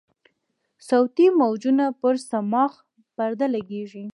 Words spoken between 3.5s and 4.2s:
لګیږي.